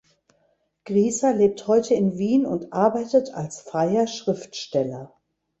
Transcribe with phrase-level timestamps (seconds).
[0.85, 5.13] Griesser lebt heute in Wien und arbeitet als freier Schriftsteller.